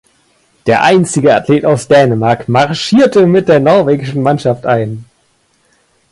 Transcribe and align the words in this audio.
Der 0.65 0.81
einzige 0.81 1.35
Athlet 1.35 1.63
aus 1.63 1.87
Dänemark 1.87 2.49
marschierte 2.49 3.27
mit 3.27 3.47
der 3.47 3.59
norwegischen 3.59 4.23
Mannschaft 4.23 4.65
ein. 4.65 5.05